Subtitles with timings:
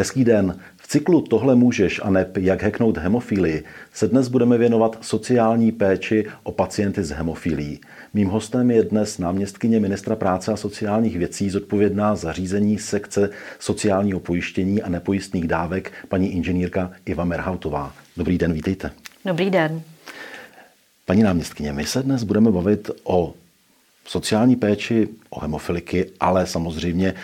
[0.00, 0.58] Hezký den.
[0.76, 3.64] V cyklu Tohle můžeš a neb jak heknout hemofílii
[3.94, 7.80] se dnes budeme věnovat sociální péči o pacienty s hemofílií.
[8.14, 14.20] Mým hostem je dnes náměstkyně ministra práce a sociálních věcí zodpovědná za řízení sekce sociálního
[14.20, 17.94] pojištění a nepojistných dávek paní inženýrka Iva Merhautová.
[18.16, 18.90] Dobrý den, vítejte.
[19.24, 19.82] Dobrý den.
[21.06, 23.34] Paní náměstkyně, my se dnes budeme bavit o
[24.06, 27.14] sociální péči o hemofiliky, ale samozřejmě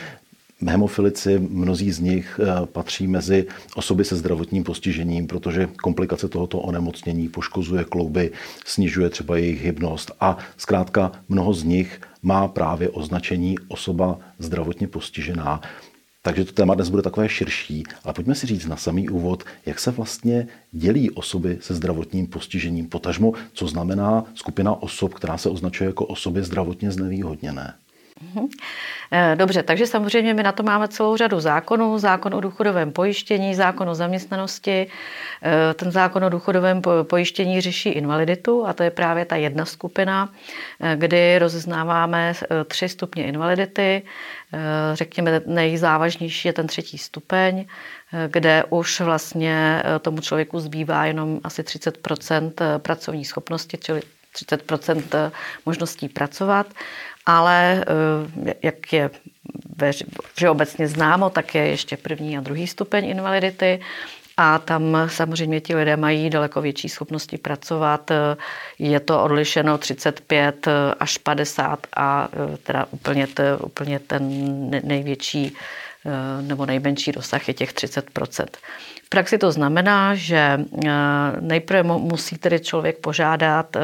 [0.66, 7.28] Hemofilici, mnozí z nich eh, patří mezi osoby se zdravotním postižením, protože komplikace tohoto onemocnění
[7.28, 8.32] poškozuje klouby,
[8.64, 15.60] snižuje třeba jejich hybnost a zkrátka mnoho z nich má právě označení osoba zdravotně postižená.
[16.22, 19.78] Takže to téma dnes bude takové širší, ale pojďme si říct na samý úvod, jak
[19.78, 25.86] se vlastně dělí osoby se zdravotním postižením, potažmo, co znamená skupina osob, která se označuje
[25.86, 27.74] jako osoby zdravotně znevýhodněné.
[28.22, 28.48] Mhm.
[29.10, 31.98] Eh, dobře, takže samozřejmě my na to máme celou řadu zákonů.
[31.98, 34.86] Zákon o důchodovém pojištění, zákon o zaměstnanosti.
[35.42, 40.32] Eh, ten zákon o důchodovém pojištění řeší invaliditu a to je právě ta jedna skupina,
[40.80, 42.32] eh, kdy rozeznáváme
[42.66, 44.02] tři stupně invalidity.
[44.94, 47.66] Řekněme, nejzávažnější je ten třetí stupeň,
[48.28, 54.02] kde už vlastně tomu člověku zbývá jenom asi 30% pracovní schopnosti, čili
[54.36, 55.32] 30%
[55.66, 56.66] možností pracovat
[57.26, 57.84] ale
[58.46, 59.10] eh, jak je
[60.34, 63.80] všeobecně známo, tak je ještě první a druhý stupeň invalidity.
[64.36, 68.10] A tam samozřejmě ti lidé mají daleko větší schopnosti pracovat.
[68.78, 70.68] Je to odlišeno 35
[71.00, 74.30] až 50 a eh, teda úplně, to, úplně ten
[74.84, 75.85] největší eh,
[76.40, 78.46] nebo nejmenší dosah je těch 30%
[79.04, 80.60] V praxi to znamená, že
[81.40, 83.76] nejprve musí tedy člověk požádat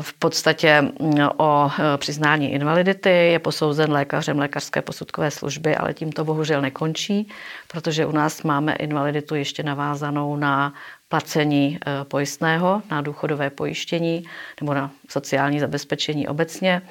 [0.00, 6.24] v podstatě mm, o přiznání invalidity, je posouzen lékařem lékařské posudkové služby, ale tím to
[6.24, 7.28] bohužel nekončí,
[7.68, 10.74] protože u nás máme invaliditu ještě navázanou na
[11.08, 11.78] placení
[12.08, 14.24] pojistného, na důchodové pojištění
[14.60, 16.82] nebo na sociální zabezpečení obecně.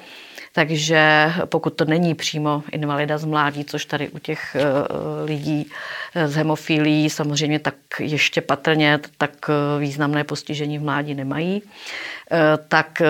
[0.56, 4.64] Takže pokud to není přímo invalida z mládí, což tady u těch e,
[5.24, 5.66] lidí
[6.14, 11.62] s hemofílií samozřejmě tak ještě patrně tak významné postižení v mládí nemají,
[12.30, 13.06] Eh, tak eh,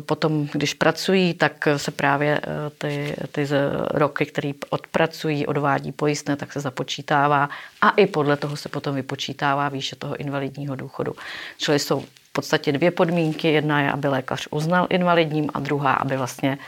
[0.00, 3.48] potom, když pracují, tak se právě eh, ty, ty
[3.90, 7.48] roky, které odpracují, odvádí pojistné, tak se započítává
[7.80, 11.12] a i podle toho se potom vypočítává výše toho invalidního důchodu.
[11.58, 12.04] Čili jsou
[12.36, 13.48] podstatě dvě podmínky.
[13.48, 16.58] Jedna je, aby lékař uznal invalidním a druhá, aby vlastně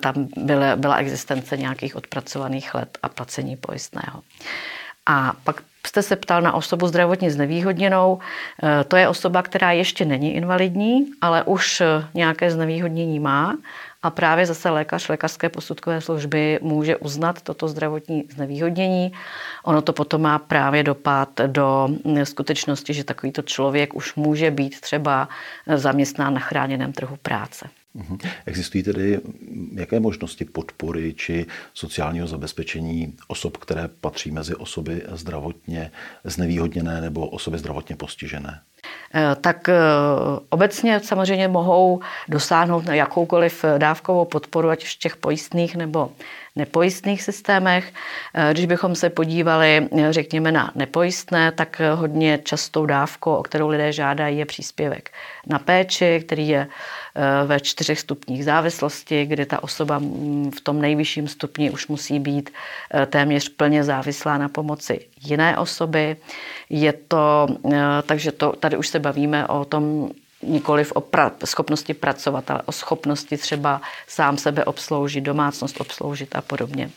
[0.00, 4.22] tam byla, byla existence nějakých odpracovaných let a placení pojistného.
[5.06, 8.18] A pak jste se ptal na osobu zdravotně znevýhodněnou.
[8.62, 13.56] Eh, to je osoba, která ještě není invalidní, ale už eh, nějaké znevýhodnění má
[14.02, 19.12] a právě zase lékař lékařské posudkové služby může uznat toto zdravotní znevýhodnění.
[19.64, 21.88] Ono to potom má právě dopad do
[22.24, 25.28] skutečnosti, že takovýto člověk už může být třeba
[25.74, 27.68] zaměstnán na chráněném trhu práce.
[27.94, 28.18] Mhm.
[28.46, 29.20] Existují tedy
[29.74, 35.90] jaké možnosti podpory či sociálního zabezpečení osob, které patří mezi osoby zdravotně
[36.24, 38.60] znevýhodněné nebo osoby zdravotně postižené?
[39.14, 39.74] Eh, tak eh,
[40.48, 46.10] obecně samozřejmě mohou dosáhnout na jakoukoliv dávkovou podporu, ať už těch pojistných nebo
[46.58, 47.92] nepojistných systémech.
[48.34, 53.92] Eh, když bychom se podívali, řekněme, na nepojistné, tak hodně častou dávkou, o kterou lidé
[53.92, 55.10] žádají, je příspěvek
[55.46, 56.66] na péči, který je
[57.46, 62.50] ve čtyřech stupních závislosti, kdy ta osoba mm, v tom nejvyšším stupni už musí být
[63.06, 66.16] téměř plně závislá na pomoci jiné osoby.
[66.70, 67.46] Je to,
[68.06, 70.10] takže to, tady už se bavíme o tom
[70.42, 76.40] nikoliv o pra- schopnosti pracovat, ale o schopnosti třeba sám sebe obsloužit, domácnost obsloužit a
[76.40, 76.90] podobně.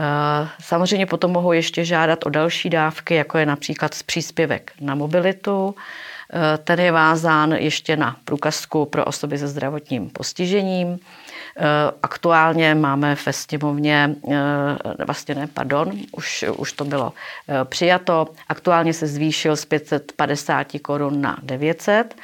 [0.00, 5.74] Eh, samozřejmě potom mohou ještě žádat o další dávky, jako je například příspěvek na mobilitu.
[6.32, 10.98] Eh, ten je vázán ještě na průkazku pro osoby se zdravotním postižením.
[12.02, 14.14] Aktuálně máme ve sněmovně,
[15.06, 17.12] vlastně ne, pardon, už, už to bylo
[17.64, 22.16] přijato, aktuálně se zvýšil z 550 korun na 900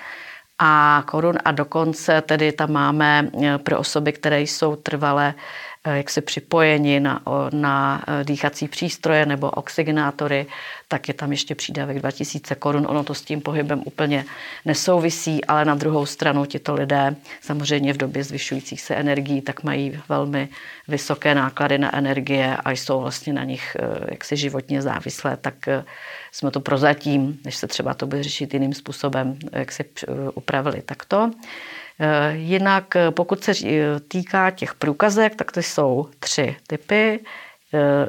[0.58, 3.30] a korun a dokonce tedy tam máme
[3.62, 9.50] pro osoby, které jsou trvalé Eh, jak se připojeni na, na eh, dýchací přístroje nebo
[9.50, 10.46] oxygenátory,
[10.88, 12.86] tak je tam ještě přídavek 2000 korun.
[12.88, 14.24] Ono to s tím pohybem úplně
[14.64, 20.00] nesouvisí, ale na druhou stranu tito lidé samozřejmě v době zvyšujících se energií tak mají
[20.08, 20.48] velmi
[20.88, 25.54] vysoké náklady na energie a jsou vlastně na nich eh, jaksi životně závislé, tak
[26.32, 29.84] jsme to prozatím, než se třeba to bude řešit jiným způsobem, jak se
[30.34, 31.30] upravili takto.
[32.00, 37.20] Eh, jinak eh, pokud se eh, týká těch průkazek, tak to jsou tři typy.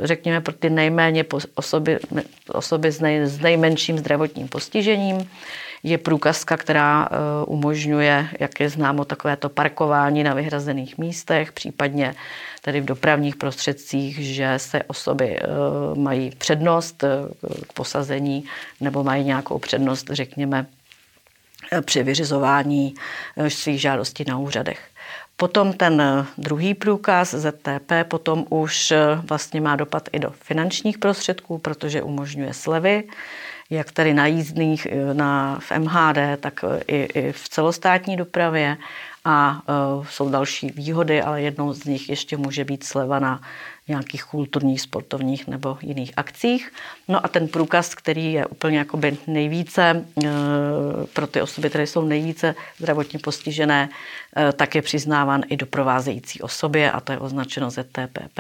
[0.02, 1.26] Řekněme pro ty nejméně
[1.56, 2.00] osoby,
[2.48, 5.30] osoby s, nej, s nejmenším zdravotním postižením
[5.84, 7.10] je průkazka, která
[7.46, 12.16] umožňuje, jak je známo, takovéto parkování na vyhrazených místech, případně
[12.62, 15.40] tedy v dopravních prostředcích, že se osoby
[15.96, 17.04] mají přednost
[17.68, 18.44] k posazení
[18.82, 20.66] nebo mají nějakou přednost, řekněme,
[21.82, 22.94] při vyřizování
[23.38, 24.80] eh, svých žádostí na úřadech.
[25.36, 30.98] Potom ten eh, druhý průkaz ZTP potom už eh, vlastně má dopad i do finančních
[30.98, 33.04] prostředků, protože umožňuje slevy,
[33.70, 38.78] jak tady na jízdných na, v MHD, tak i, i v celostátní dopravě
[39.26, 39.62] a
[39.98, 43.42] uh, jsou další výhody, ale jednou z nich ještě může být sleva na
[43.90, 46.72] nějakých kulturních, sportovních nebo jiných akcích.
[47.08, 50.26] No a ten průkaz, který je úplně jakoby nejvíce uh,
[51.14, 56.92] pro ty osoby, které jsou nejvíce zdravotně postižené, uh, tak je přiznáván i doprovázející osobě
[56.92, 58.40] a to je označeno ZTPP,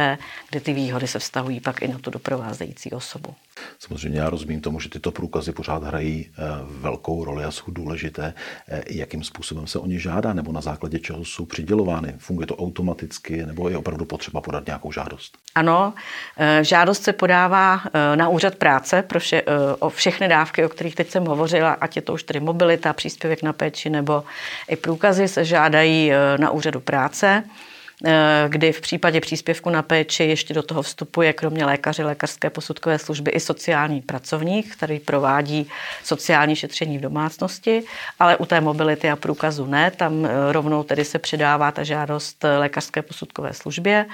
[0.50, 3.36] kde ty výhody se vztahují pak i na tu doprovázející osobu.
[3.80, 8.34] Samozřejmě já rozumím tomu, že tyto průkazy pořád hrají eh, velkou roli a jsou důležité.
[8.68, 12.16] Eh, jakým způsobem se o ně žádá nebo na základě čeho jsou přidělovány?
[12.18, 15.38] Funguje to automaticky nebo je opravdu potřeba podat nějakou žádost?
[15.56, 15.94] Ano,
[16.38, 17.82] eh, žádost se podává
[18.16, 19.44] na úřad práce pro vše,
[19.80, 23.44] o všechny dávky, o kterých teď jsem hovořila, ať je to už tedy mobilita, příspěvek
[23.44, 24.24] na péči nebo
[24.70, 27.44] i průkazy se žádají na úřadu práce.
[28.06, 33.00] Eh, kdy v případě příspěvku na péči ještě do toho vstupuje kromě lékaře, lékařské posudkové
[33.00, 35.70] služby i sociální pracovník, který provádí
[36.04, 37.84] sociální šetření v domácnosti,
[38.20, 42.46] ale u té mobility a průkazu ne, tam eh, rovnou tedy se předává ta žádost
[42.58, 44.06] lékařské posudkové službě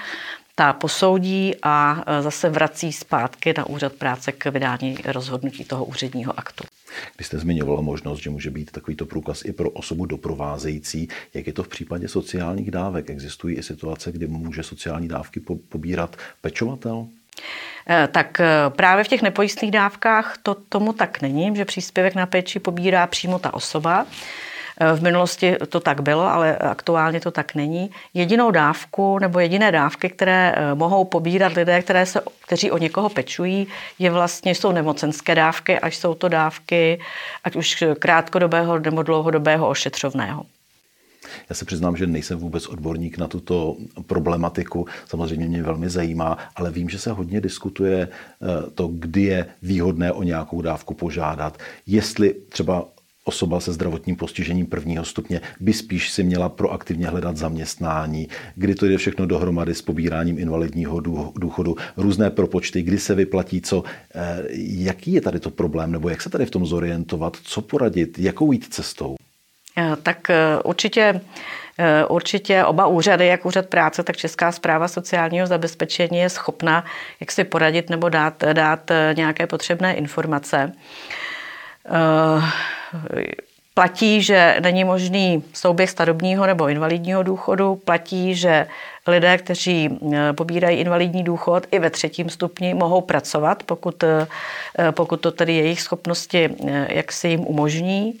[0.58, 6.38] ta posoudí a e, zase vrací zpátky na úřad práce k vydání rozhodnutí toho úředního
[6.38, 6.64] aktu.
[7.16, 11.52] Když jste zmiňovala možnost, že může být takovýto průkaz i pro osobu doprovázející, jak je
[11.52, 13.10] to v případě sociálních dávek?
[13.10, 17.06] Existují i situace, kdy může sociální dávky pobírat pečovatel?
[17.90, 22.26] E, tak e, právě v těch nepojistných dávkách to tomu tak není, že příspěvek na
[22.26, 24.06] péči pobírá přímo ta osoba.
[24.96, 27.90] V minulosti to tak bylo, ale aktuálně to tak není.
[28.14, 33.08] Jedinou dávku nebo jediné dávky, které eh, mohou pobírat lidé, které se, kteří o někoho
[33.08, 33.66] pečují,
[33.98, 37.00] je vlastně, jsou nemocenské dávky, až jsou to dávky,
[37.44, 40.44] ať už krátkodobého nebo dlouhodobého ošetřovného.
[41.50, 43.76] Já se přiznám, že nejsem vůbec odborník na tuto
[44.06, 44.86] problematiku.
[45.06, 50.12] Samozřejmě mě velmi zajímá, ale vím, že se hodně diskutuje eh, to, kdy je výhodné
[50.12, 51.58] o nějakou dávku požádat.
[51.86, 52.84] Jestli třeba
[53.26, 58.86] osoba se zdravotním postižením prvního stupně by spíš si měla proaktivně hledat zaměstnání, kdy to
[58.86, 61.00] jde všechno dohromady s pobíráním invalidního
[61.36, 63.84] důchodu, různé propočty, kdy se vyplatí co.
[64.14, 68.18] Eh, jaký je tady to problém, nebo jak se tady v tom zorientovat, co poradit,
[68.18, 69.16] jakou jít cestou?
[69.78, 71.20] Eh, tak eh, určitě
[72.08, 76.84] Určitě oba úřady, jak úřad práce, tak Česká zpráva sociálního zabezpečení je schopna
[77.20, 80.72] jak si poradit nebo dát, dát nějaké potřebné informace
[83.76, 88.66] platí, že není možný souběh starobního nebo invalidního důchodu, platí, že
[89.06, 94.26] lidé, kteří eh, pobírají invalidní důchod i ve třetím stupni, mohou pracovat, pokud, eh,
[94.90, 98.18] pokud to tedy jejich schopnosti eh, jak si jim umožní.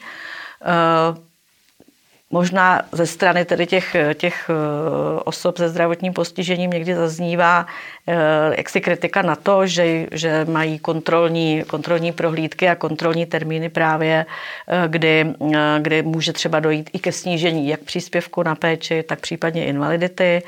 [2.30, 7.66] Možná ze strany tedy těch, těch eh, osob se zdravotním postižením někdy zaznívá
[8.06, 8.14] eh,
[8.56, 14.26] jaksi kritika na to, že, že mají kontrolní, kontrolní prohlídky a kontrolní termíny právě,
[14.68, 15.34] eh, kdy,
[15.78, 20.42] kdy může třeba dojít i ke snížení jak příspěvku na péči, tak případně invalidity.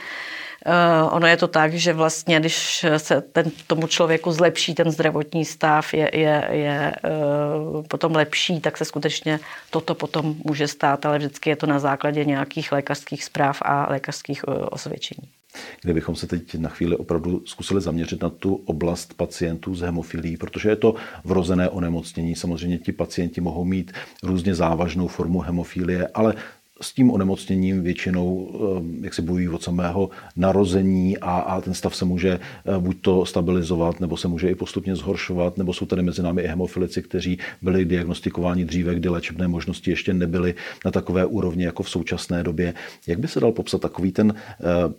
[0.66, 5.44] Uh, ono je to tak, že vlastně, když se ten, tomu člověku zlepší ten zdravotní
[5.44, 11.18] stav, je, je, je uh, potom lepší, tak se skutečně toto potom může stát, ale
[11.18, 15.28] vždycky je to na základě nějakých lékařských zpráv a lékařských uh, osvědčení.
[15.82, 20.68] Kdybychom se teď na chvíli opravdu zkusili zaměřit na tu oblast pacientů s hemofilí, protože
[20.68, 22.36] je to vrozené onemocnění.
[22.36, 26.34] Samozřejmě ti pacienti mohou mít různě závažnou formu hemofilie, ale
[26.80, 31.96] s tím onemocněním většinou eh, jak si bojují od samého narození a, a ten stav
[31.96, 36.02] se může eh, buď to stabilizovat, nebo se může i postupně zhoršovat, nebo jsou tady
[36.02, 40.54] mezi námi i hemofilici, kteří byli diagnostikováni dříve, kdy léčebné možnosti ještě nebyly
[40.84, 42.74] na takové úrovni jako v současné době.
[43.06, 44.34] Jak by se dal popsat takový ten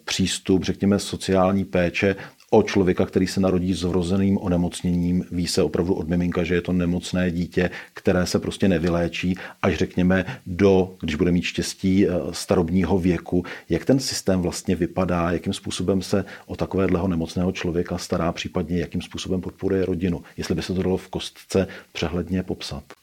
[0.05, 2.15] přístup, řekněme, sociální péče
[2.49, 6.61] o člověka, který se narodí s vrozeným onemocněním, ví se opravdu od miminka, že je
[6.61, 12.11] to nemocné dítě, které se prostě nevyléčí, až řekněme do, když bude mít štěstí, eh,
[12.31, 13.43] starobního věku.
[13.69, 19.01] Jak ten systém vlastně vypadá, jakým způsobem se o takového nemocného člověka stará, případně jakým
[19.01, 22.98] způsobem podporuje rodinu, jestli by se to dalo v kostce přehledně popsat.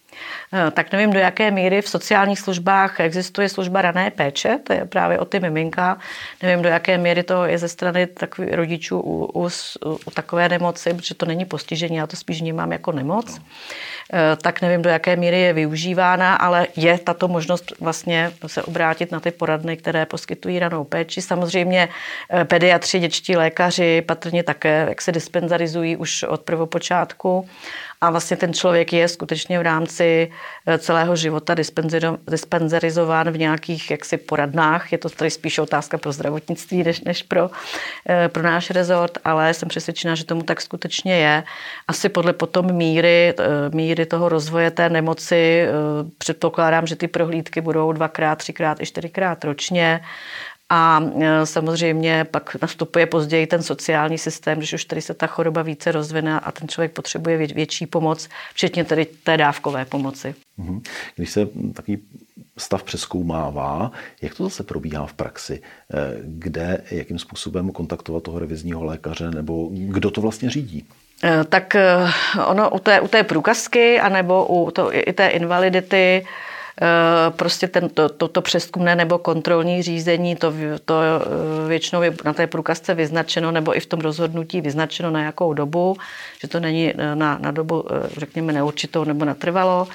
[0.53, 4.85] Eh, tak nevím, do jaké míry v sociálních službách existuje služba rané péče, to je
[4.85, 5.99] právě o ty miminka.
[6.43, 9.49] Nevím, do jaké míry to je ze strany takových rodičů u, u,
[9.85, 13.41] u takové nemoci, protože to není postižení, já to spíš vnímám jako nemoc.
[14.13, 19.13] Eh, tak nevím, do jaké míry je využívána, ale je tato možnost vlastně se obrátit
[19.13, 21.23] na ty poradny, které poskytují ranou péči.
[21.23, 21.89] Samozřejmě
[22.31, 27.49] eh, pediatři, dětští lékaři patrně také, jak se dispenzarizují už od prvopočátku
[28.01, 30.31] a vlastně ten člověk je skutečně v rámci
[30.67, 31.55] eh, celého života
[32.29, 34.93] dispenzarizován v nějakých jaksi poradnách.
[34.93, 37.51] Je to tady spíš otázka pro zdravotnictví, než, než pro,
[38.09, 41.45] eh, pro náš rezort, ale jsem přesvědčena, že tomu tak skutečně je.
[41.89, 45.67] Asi podle potom míry, eh, míry toho rozvoje té nemoci
[46.19, 50.01] předpokládám, že ty prohlídky budou dvakrát, třikrát i čtyřikrát ročně.
[50.69, 55.63] A e, samozřejmě pak nastupuje později ten sociální systém, když už tady se ta choroba
[55.63, 60.35] více rozvine a ten člověk potřebuje větší pomoc, včetně tedy té dávkové pomoci.
[60.57, 60.83] Mhm.
[61.17, 61.99] Když se takový
[62.59, 63.91] stav přeskoumává,
[64.23, 65.63] jak to zase probíhá v praxi?
[65.95, 70.87] E, kde, jakým způsobem kontaktovat toho revizního lékaře nebo kdo to vlastně řídí?
[71.25, 71.77] E, tak
[72.47, 76.27] ono u té, u té průkazky anebo u to, i té invalidity
[77.31, 80.53] prostě ten, to, to, to přeskumné nebo kontrolní řízení, to,
[80.85, 85.23] to eh, většinou je na té průkazce vyznačeno nebo i v tom rozhodnutí vyznačeno na
[85.23, 85.97] jakou dobu,
[86.41, 89.89] že to není na, na dobu, eh, řekněme, neurčitou nebo natrvalo.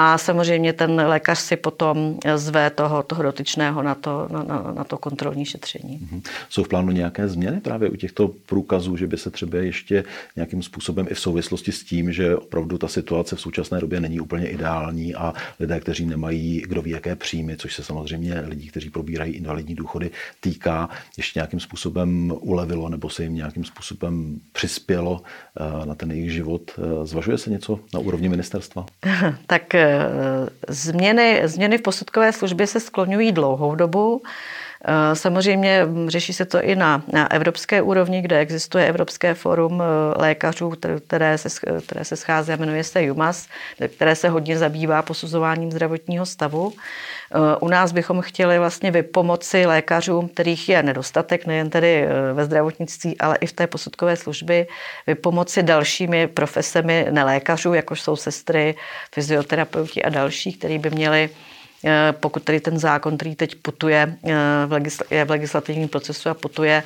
[0.00, 4.84] A samozřejmě ten lékař si potom zve toho, toho dotyčného na to, na, na, na
[4.84, 5.98] to kontrolní šetření.
[5.98, 6.22] Mm-hmm.
[6.48, 10.04] Jsou v plánu nějaké změny právě u těchto průkazů, že by se třeba ještě
[10.36, 14.20] nějakým způsobem i v souvislosti s tím, že opravdu ta situace v současné době není
[14.20, 18.90] úplně ideální a lidé, kteří nemají kdo ví jaké příjmy, což se samozřejmě lidí, kteří
[18.90, 25.22] probírají invalidní důchody, týká, ještě nějakým způsobem ulevilo nebo se jim nějakým způsobem přispělo
[25.60, 26.70] eh, na ten jejich život.
[26.78, 28.86] Eh, zvažuje se něco na úrovni ministerstva?
[29.46, 29.87] tak eh,
[30.68, 34.22] Změny, změny v posudkové službě se skloňují dlouhou dobu.
[34.84, 40.18] Eh, samozřejmě řeší se to i na, na evropské úrovni, kde existuje Evropské forum eh,
[40.22, 40.72] lékařů,
[41.06, 41.48] které se,
[41.86, 43.48] které se schází a jmenuje se JUMAS,
[43.88, 46.72] které se hodně zabývá posuzováním zdravotního stavu.
[46.72, 53.18] Eh, u nás bychom chtěli vlastně vypomoci lékařům, kterých je nedostatek, nejen tedy ve zdravotnictví,
[53.18, 54.66] ale i v té posudkové služby,
[55.06, 58.74] vypomoci dalšími profesemi nelékařů, jako jsou sestry,
[59.14, 61.30] fyzioterapeuti a další, kteří by měli
[62.12, 66.82] pokud tedy ten zákon, který teď putuje, eh, je v legislativním procesu a putuje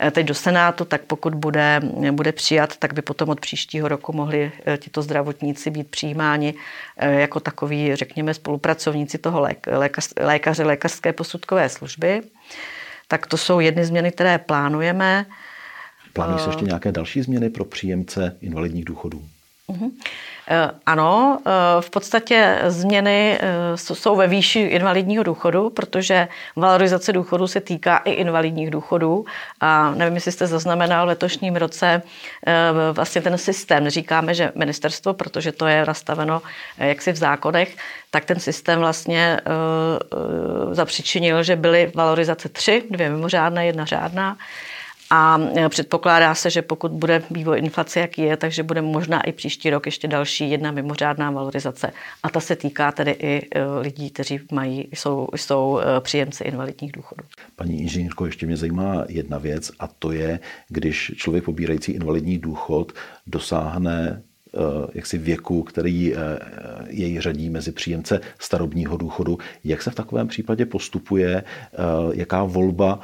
[0.00, 4.12] eh, teď do Senátu, tak pokud bude, bude přijat, tak by potom od příštího roku
[4.12, 6.54] mohli tito zdravotníci být přijímáni
[6.96, 12.22] jako takový, řekněme, spolupracovníci toho lékař, lékaře, lékařské posudkové služby.
[13.08, 15.26] Tak to jsou jedny změny, které plánujeme.
[16.12, 19.24] Plánují se ještě nějaké další změny pro příjemce invalidních důchodů?
[19.68, 19.90] Uh-huh.
[20.86, 27.60] Ano, eh, v podstatě změny eh, jsou ve výši invalidního důchodu, protože valorizace důchodu se
[27.60, 29.24] týká i invalidních důchodů.
[29.60, 32.02] A nevím, jestli jste zaznamenal v letošním roce
[32.92, 33.90] vlastně ten systém.
[33.90, 36.42] Říkáme, že ministerstvo, protože to je nastaveno
[36.78, 37.76] jaksi v zákonech,
[38.10, 39.40] tak ten systém vlastně
[40.72, 44.36] zapřičinil, že byly valorizace tři, dvě mimořádné, jedna řádná.
[45.10, 49.32] A e, předpokládá se, že pokud bude vývoj inflace, jaký je, takže bude možná i
[49.32, 51.92] příští rok ještě další jedna mimořádná valorizace.
[52.22, 56.92] A ta se týká tedy i e, lidí, kteří mají, jsou, jsou e, příjemci invalidních
[56.92, 57.24] důchodů.
[57.56, 62.92] Paní inženýrko, ještě mě zajímá jedna věc a to je, když člověk pobírající invalidní důchod
[63.26, 64.22] dosáhne
[64.94, 66.14] jaksi věku, který
[66.86, 69.38] jej řadí mezi příjemce starobního důchodu.
[69.64, 71.44] Jak se v takovém případě postupuje,
[72.12, 73.00] jaká volba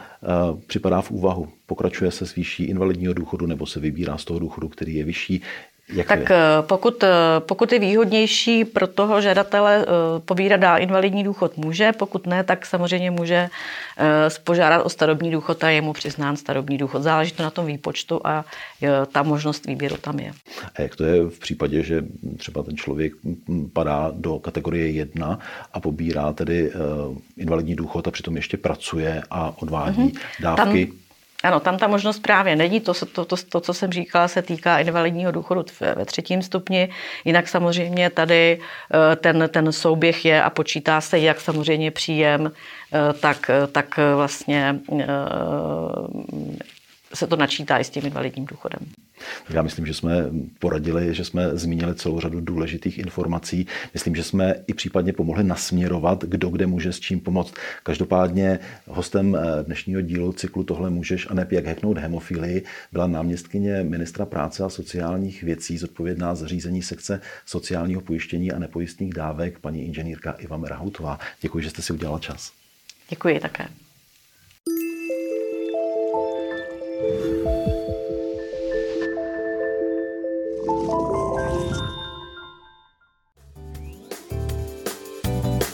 [0.66, 1.49] připadá v úvahu?
[1.73, 5.42] pokračuje se s výší invalidního důchodu nebo se vybírá z toho důchodu, který je vyšší.
[5.88, 6.26] Jak tak je?
[6.30, 7.08] Eh, pokud, eh,
[7.38, 9.86] pokud je výhodnější pro toho žadatele eh,
[10.24, 13.48] pobírat dál invalidní důchod může, pokud ne, tak samozřejmě může
[14.44, 17.02] požádat o starobní důchod a je mu přiznán starobní důchod.
[17.02, 18.44] Záleží to na tom výpočtu a
[19.12, 20.32] ta možnost výběru tam je.
[20.74, 22.04] A jak to je v případě, že
[22.36, 23.12] třeba ten člověk
[23.72, 25.38] padá do kategorie 1
[25.72, 26.70] a pobírá tedy
[27.36, 30.20] invalidní důchod a přitom ještě pracuje a odvádí mm-hmm.
[30.40, 30.86] dávky?
[30.86, 31.02] Tam
[31.42, 32.80] ano, tam ta možnost právě není.
[32.80, 35.64] To, to, to, to, co jsem říkala, se týká invalidního důchodu
[35.96, 36.88] ve třetím stupni.
[37.25, 38.61] Jinak samozřejmě tady
[39.12, 42.52] eh, ten, ten souběh je a počítá se jak samozřejmě příjem,
[42.92, 45.06] eh, tak, tak vlastně eh,
[47.14, 48.80] se to načítá i s tím invalidním důchodem.
[49.50, 50.26] Já myslím, že jsme
[50.58, 53.66] poradili, že jsme zmínili celou řadu důležitých informací.
[53.94, 57.54] Myslím, že jsme i případně pomohli nasměrovat, kdo kde může s čím pomoct.
[57.82, 63.82] Každopádně hostem eh, dnešního dílu cyklu Tohle můžeš a ne jak heknout hemofilii byla náměstkyně
[63.82, 69.84] ministra práce a sociálních věcí, zodpovědná za řízení sekce sociálního pojištění a nepojistných dávek, paní
[69.84, 71.18] inženýrka Iva Merahoutová.
[71.40, 72.52] Děkuji, že jste si udělala čas.
[73.10, 73.68] Děkuji také.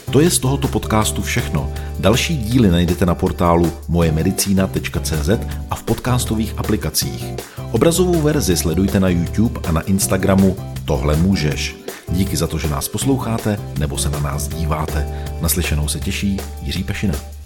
[0.09, 1.73] To je z tohoto podcastu všechno.
[1.99, 5.29] Další díly najdete na portálu mojemedicina.cz
[5.69, 7.25] a v podcastových aplikacích.
[7.71, 11.75] Obrazovou verzi sledujte na YouTube a na Instagramu Tohle můžeš.
[12.09, 15.07] Díky za to, že nás posloucháte nebo se na nás díváte.
[15.41, 17.38] Naslyšenou se těší Jiří Pešina.